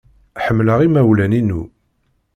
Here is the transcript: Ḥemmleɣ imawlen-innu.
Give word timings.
Ḥemmleɣ 0.45 0.79
imawlen-innu. 0.81 1.61